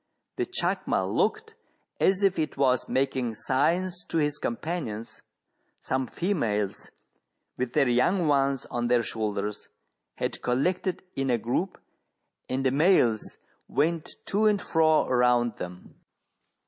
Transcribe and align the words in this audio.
The 0.37 0.47
chacma 0.47 1.05
looked 1.07 1.53
as 1.99 2.23
if 2.23 2.39
it 2.39 2.57
was 2.57 2.89
making 2.89 3.35
signs 3.35 4.03
to 4.05 4.17
its 4.17 4.39
com 4.39 4.57
panions: 4.57 5.21
some 5.79 6.07
females, 6.07 6.89
with 7.55 7.73
their 7.73 7.87
young 7.87 8.27
ones 8.27 8.65
on 8.71 8.87
their 8.87 9.03
shoul 9.03 9.35
ders, 9.35 9.67
had 10.15 10.41
collected 10.41 11.03
in 11.15 11.29
a 11.29 11.37
group, 11.37 11.79
and 12.49 12.65
the 12.65 12.71
males 12.71 13.37
went 13.67 14.15
to 14.25 14.47
and 14.47 14.59
fro 14.59 15.05
around 15.05 15.57
them. 15.57 15.93